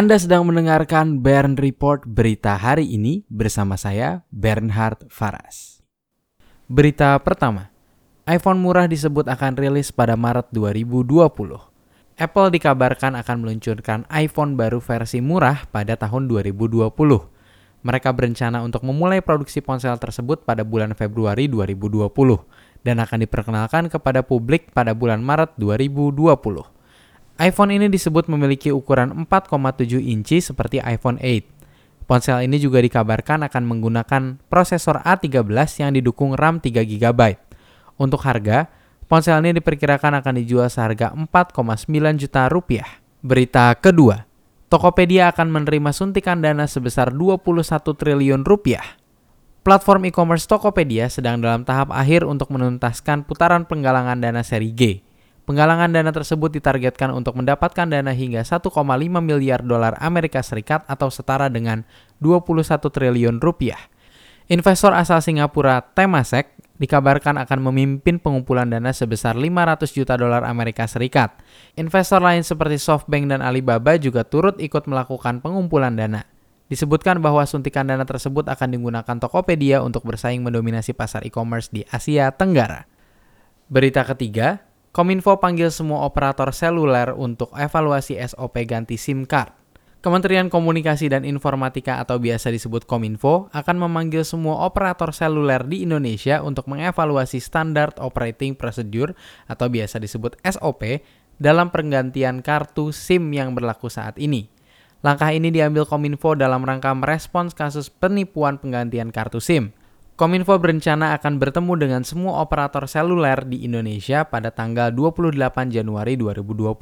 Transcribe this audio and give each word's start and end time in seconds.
Anda 0.00 0.16
sedang 0.16 0.48
mendengarkan 0.48 1.20
Bern 1.20 1.60
Report 1.60 2.08
berita 2.08 2.56
hari 2.56 2.88
ini 2.88 3.20
bersama 3.28 3.76
saya 3.76 4.24
Bernhard 4.32 5.04
Faras. 5.12 5.84
Berita 6.64 7.20
pertama, 7.20 7.68
iPhone 8.24 8.64
murah 8.64 8.88
disebut 8.88 9.28
akan 9.28 9.60
rilis 9.60 9.92
pada 9.92 10.16
Maret 10.16 10.56
2020. 10.56 11.04
Apple 12.16 12.48
dikabarkan 12.48 13.12
akan 13.12 13.36
meluncurkan 13.44 14.08
iPhone 14.08 14.56
baru 14.56 14.80
versi 14.80 15.20
murah 15.20 15.68
pada 15.68 16.00
tahun 16.00 16.32
2020. 16.32 16.80
Mereka 17.84 18.08
berencana 18.16 18.64
untuk 18.64 18.80
memulai 18.88 19.20
produksi 19.20 19.60
ponsel 19.60 20.00
tersebut 20.00 20.48
pada 20.48 20.64
bulan 20.64 20.96
Februari 20.96 21.44
2020 21.44 22.08
dan 22.88 23.04
akan 23.04 23.28
diperkenalkan 23.28 23.92
kepada 23.92 24.24
publik 24.24 24.72
pada 24.72 24.96
bulan 24.96 25.20
Maret 25.20 25.60
2020 25.60 26.79
iPhone 27.40 27.72
ini 27.72 27.88
disebut 27.88 28.28
memiliki 28.28 28.68
ukuran 28.68 29.24
4,7 29.24 29.96
inci 29.96 30.44
seperti 30.44 30.84
iPhone 30.84 31.16
8. 31.16 32.04
Ponsel 32.04 32.44
ini 32.44 32.60
juga 32.60 32.84
dikabarkan 32.84 33.48
akan 33.48 33.62
menggunakan 33.64 34.22
prosesor 34.52 35.00
A13 35.00 35.48
yang 35.80 35.96
didukung 35.96 36.36
RAM 36.36 36.60
3 36.60 36.84
GB. 36.84 37.20
Untuk 37.96 38.20
harga, 38.28 38.68
ponsel 39.08 39.40
ini 39.40 39.56
diperkirakan 39.56 40.20
akan 40.20 40.34
dijual 40.36 40.68
seharga 40.68 41.16
4,9 41.16 41.88
juta 42.20 42.44
rupiah. 42.52 43.00
Berita 43.24 43.72
kedua, 43.72 44.28
Tokopedia 44.68 45.32
akan 45.32 45.48
menerima 45.48 45.96
suntikan 45.96 46.44
dana 46.44 46.68
sebesar 46.68 47.08
21 47.08 47.56
triliun 47.96 48.44
rupiah. 48.44 48.84
Platform 49.64 50.12
e-commerce 50.12 50.44
Tokopedia 50.44 51.08
sedang 51.08 51.40
dalam 51.40 51.64
tahap 51.64 51.88
akhir 51.88 52.28
untuk 52.28 52.52
menuntaskan 52.52 53.24
putaran 53.24 53.64
penggalangan 53.64 54.20
dana 54.20 54.44
seri 54.44 54.76
G. 54.76 55.09
Penggalangan 55.48 55.90
dana 55.90 56.12
tersebut 56.12 56.52
ditargetkan 56.52 57.10
untuk 57.10 57.34
mendapatkan 57.36 57.88
dana 57.88 58.12
hingga 58.12 58.44
1,5 58.44 58.70
miliar 59.18 59.60
dolar 59.64 59.96
Amerika 59.98 60.44
Serikat 60.44 60.84
atau 60.86 61.08
setara 61.08 61.48
dengan 61.48 61.82
21 62.22 62.78
triliun 62.78 63.40
rupiah. 63.40 63.80
Investor 64.50 64.94
asal 64.94 65.22
Singapura 65.22 65.78
Temasek 65.94 66.58
dikabarkan 66.80 67.38
akan 67.44 67.58
memimpin 67.70 68.16
pengumpulan 68.16 68.66
dana 68.66 68.90
sebesar 68.90 69.36
500 69.36 69.84
juta 69.92 70.16
dolar 70.16 70.48
Amerika 70.48 70.88
Serikat. 70.88 71.36
Investor 71.76 72.24
lain 72.24 72.40
seperti 72.40 72.80
SoftBank 72.80 73.30
dan 73.30 73.40
Alibaba 73.44 74.00
juga 74.00 74.24
turut 74.24 74.56
ikut 74.58 74.88
melakukan 74.88 75.44
pengumpulan 75.44 75.94
dana. 75.94 76.24
Disebutkan 76.70 77.18
bahwa 77.18 77.42
suntikan 77.44 77.84
dana 77.84 78.06
tersebut 78.06 78.46
akan 78.46 78.68
digunakan 78.70 79.16
Tokopedia 79.18 79.82
untuk 79.82 80.06
bersaing 80.06 80.40
mendominasi 80.40 80.94
pasar 80.94 81.26
e-commerce 81.26 81.68
di 81.68 81.82
Asia 81.90 82.30
Tenggara. 82.30 82.86
Berita 83.66 84.06
ketiga, 84.06 84.62
Kominfo 84.90 85.38
panggil 85.38 85.70
semua 85.70 86.02
operator 86.02 86.50
seluler 86.50 87.14
untuk 87.14 87.54
evaluasi 87.54 88.18
SOP 88.26 88.58
ganti 88.66 88.98
SIM 88.98 89.22
card. 89.22 89.54
Kementerian 90.02 90.50
Komunikasi 90.50 91.06
dan 91.06 91.22
Informatika 91.22 92.02
atau 92.02 92.18
biasa 92.18 92.50
disebut 92.50 92.90
Kominfo 92.90 93.46
akan 93.54 93.86
memanggil 93.86 94.26
semua 94.26 94.66
operator 94.66 95.14
seluler 95.14 95.62
di 95.62 95.86
Indonesia 95.86 96.42
untuk 96.42 96.66
mengevaluasi 96.66 97.38
standar 97.38 97.94
operating 98.02 98.58
procedure 98.58 99.14
atau 99.46 99.70
biasa 99.70 100.02
disebut 100.02 100.34
SOP 100.42 101.06
dalam 101.38 101.70
pergantian 101.70 102.42
kartu 102.42 102.90
SIM 102.90 103.30
yang 103.30 103.54
berlaku 103.54 103.86
saat 103.86 104.18
ini. 104.18 104.50
Langkah 105.06 105.30
ini 105.30 105.54
diambil 105.54 105.86
Kominfo 105.86 106.34
dalam 106.34 106.66
rangka 106.66 106.90
merespons 106.98 107.54
kasus 107.54 107.94
penipuan 107.94 108.58
penggantian 108.58 109.14
kartu 109.14 109.38
SIM. 109.38 109.70
Kominfo 110.20 110.52
berencana 110.60 111.16
akan 111.16 111.40
bertemu 111.40 111.80
dengan 111.80 112.02
semua 112.04 112.44
operator 112.44 112.84
seluler 112.84 113.40
di 113.48 113.64
Indonesia 113.64 114.20
pada 114.28 114.52
tanggal 114.52 114.92
28 114.92 115.32
Januari 115.72 116.20
2020. 116.20 116.76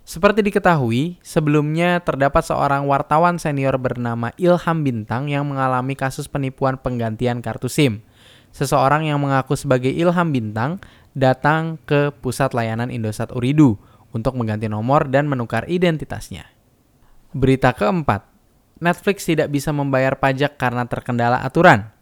Seperti 0.00 0.40
diketahui, 0.40 1.20
sebelumnya 1.20 2.00
terdapat 2.00 2.40
seorang 2.40 2.88
wartawan 2.88 3.36
senior 3.36 3.76
bernama 3.76 4.32
Ilham 4.40 4.80
Bintang 4.80 5.28
yang 5.28 5.44
mengalami 5.44 5.92
kasus 5.92 6.24
penipuan 6.24 6.80
penggantian 6.80 7.44
kartu 7.44 7.68
SIM. 7.68 8.00
Seseorang 8.48 9.12
yang 9.12 9.20
mengaku 9.20 9.60
sebagai 9.60 9.92
Ilham 9.92 10.32
Bintang 10.32 10.80
datang 11.12 11.76
ke 11.84 12.16
pusat 12.16 12.56
layanan 12.56 12.88
Indosat 12.88 13.28
Uridu 13.36 13.76
untuk 14.16 14.40
mengganti 14.40 14.72
nomor 14.72 15.12
dan 15.12 15.28
menukar 15.28 15.68
identitasnya. 15.68 16.48
Berita 17.36 17.76
keempat, 17.76 18.24
Netflix 18.80 19.28
tidak 19.28 19.52
bisa 19.52 19.68
membayar 19.68 20.16
pajak 20.16 20.56
karena 20.56 20.88
terkendala 20.88 21.44
aturan. 21.44 21.92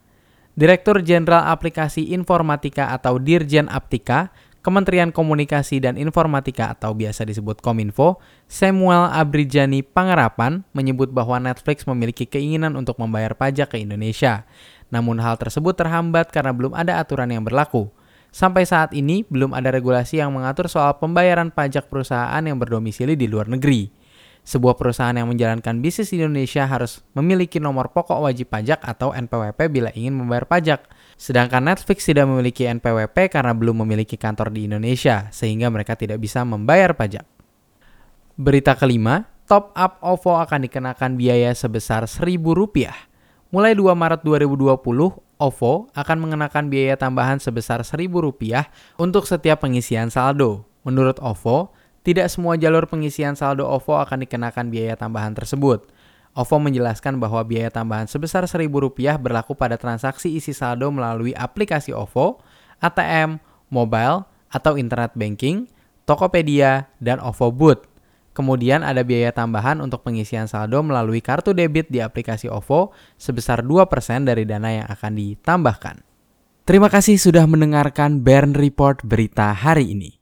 Direktur 0.53 1.01
Jenderal 1.01 1.49
Aplikasi 1.49 2.13
Informatika 2.13 2.93
atau 2.93 3.17
Dirjen 3.17 3.73
Aptika, 3.73 4.29
Kementerian 4.61 5.09
Komunikasi 5.09 5.81
dan 5.81 5.97
Informatika 5.97 6.69
atau 6.77 6.93
biasa 6.93 7.25
disebut 7.25 7.65
Kominfo, 7.65 8.21
Samuel 8.53 9.09
Abrijani 9.17 9.81
Pangerapan 9.81 10.61
menyebut 10.77 11.09
bahwa 11.09 11.41
Netflix 11.41 11.89
memiliki 11.89 12.29
keinginan 12.29 12.77
untuk 12.77 13.01
membayar 13.01 13.33
pajak 13.33 13.73
ke 13.73 13.81
Indonesia. 13.81 14.45
Namun 14.93 15.25
hal 15.25 15.41
tersebut 15.41 15.73
terhambat 15.73 16.29
karena 16.29 16.53
belum 16.53 16.77
ada 16.77 17.01
aturan 17.01 17.33
yang 17.33 17.49
berlaku. 17.49 17.89
Sampai 18.29 18.69
saat 18.69 18.93
ini 18.93 19.25
belum 19.25 19.57
ada 19.57 19.73
regulasi 19.73 20.21
yang 20.21 20.37
mengatur 20.37 20.69
soal 20.69 21.01
pembayaran 21.01 21.49
pajak 21.49 21.89
perusahaan 21.89 22.45
yang 22.45 22.61
berdomisili 22.61 23.17
di 23.17 23.25
luar 23.25 23.49
negeri. 23.49 24.02
Sebuah 24.43 24.75
perusahaan 24.75 25.15
yang 25.15 25.31
menjalankan 25.31 25.79
bisnis 25.79 26.11
di 26.11 26.19
Indonesia 26.19 26.67
harus 26.67 27.07
memiliki 27.15 27.63
nomor 27.63 27.95
pokok 27.95 28.27
wajib 28.27 28.51
pajak 28.51 28.83
atau 28.83 29.15
NPWP 29.15 29.71
bila 29.71 29.95
ingin 29.95 30.19
membayar 30.19 30.51
pajak. 30.51 30.91
Sedangkan 31.15 31.63
Netflix 31.63 32.03
tidak 32.11 32.27
memiliki 32.27 32.67
NPWP 32.67 33.31
karena 33.31 33.55
belum 33.55 33.87
memiliki 33.87 34.19
kantor 34.19 34.51
di 34.51 34.67
Indonesia, 34.67 35.31
sehingga 35.31 35.71
mereka 35.71 35.95
tidak 35.95 36.19
bisa 36.19 36.43
membayar 36.43 36.91
pajak. 36.91 37.23
Berita 38.35 38.75
kelima, 38.75 39.31
top 39.47 39.71
up 39.79 40.03
OVO 40.03 40.43
akan 40.43 40.67
dikenakan 40.67 41.15
biaya 41.15 41.55
sebesar 41.55 42.11
Rp1.000. 42.11 42.91
Mulai 43.55 43.79
2 43.79 43.95
Maret 43.95 44.27
2020, 44.27 44.75
OVO 45.39 45.73
akan 45.95 46.17
mengenakan 46.19 46.67
biaya 46.67 46.99
tambahan 46.99 47.39
sebesar 47.39 47.87
Rp1.000 47.87 48.67
untuk 48.99 49.23
setiap 49.23 49.63
pengisian 49.63 50.11
saldo. 50.11 50.67
Menurut 50.83 51.23
OVO, 51.23 51.71
tidak 52.03 52.27
semua 52.31 52.59
jalur 52.59 52.91
pengisian 52.91 53.39
saldo 53.39 53.63
OVO 53.67 54.03
akan 54.03 54.27
dikenakan 54.27 54.75
biaya 54.75 54.99
tambahan 54.99 55.39
tersebut. 55.39 55.87
OVO 56.35 56.57
menjelaskan 56.59 57.23
bahwa 57.23 57.45
biaya 57.47 57.71
tambahan 57.71 58.11
sebesar 58.11 58.43
Rp1.000 58.49 59.23
berlaku 59.23 59.55
pada 59.55 59.79
transaksi 59.79 60.35
isi 60.35 60.51
saldo 60.51 60.91
melalui 60.91 61.31
aplikasi 61.37 61.95
OVO, 61.95 62.43
ATM, 62.83 63.39
mobile, 63.71 64.27
atau 64.51 64.75
internet 64.75 65.15
banking, 65.15 65.71
Tokopedia, 66.03 66.91
dan 66.99 67.23
OVO 67.23 67.55
Boot. 67.55 67.81
Kemudian 68.33 68.81
ada 68.81 69.05
biaya 69.05 69.29
tambahan 69.29 69.85
untuk 69.85 70.09
pengisian 70.09 70.49
saldo 70.49 70.81
melalui 70.81 71.21
kartu 71.21 71.53
debit 71.53 71.93
di 71.93 72.01
aplikasi 72.01 72.49
OVO 72.49 72.97
sebesar 73.21 73.61
2% 73.61 74.25
dari 74.25 74.49
dana 74.49 74.73
yang 74.73 74.89
akan 74.89 75.13
ditambahkan. 75.13 76.01
Terima 76.65 76.89
kasih 76.89 77.21
sudah 77.21 77.45
mendengarkan 77.45 78.25
Bern 78.25 78.57
Report 78.57 79.05
berita 79.05 79.53
hari 79.53 79.93
ini. 79.93 80.22